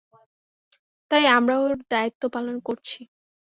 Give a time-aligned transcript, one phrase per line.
[1.11, 2.99] তাই, আমরা ওর দায়িত্ব পালন করছি।